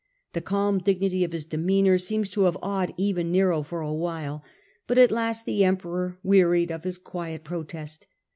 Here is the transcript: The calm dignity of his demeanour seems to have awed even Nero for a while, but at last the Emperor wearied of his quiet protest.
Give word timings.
The 0.33 0.41
calm 0.41 0.79
dignity 0.79 1.23
of 1.23 1.31
his 1.31 1.45
demeanour 1.45 1.99
seems 1.99 2.31
to 2.31 2.45
have 2.45 2.57
awed 2.63 2.91
even 2.97 3.31
Nero 3.31 3.61
for 3.61 3.81
a 3.81 3.93
while, 3.93 4.43
but 4.87 4.97
at 4.97 5.11
last 5.11 5.45
the 5.45 5.63
Emperor 5.63 6.17
wearied 6.23 6.71
of 6.71 6.85
his 6.85 6.97
quiet 6.97 7.43
protest. 7.43 8.07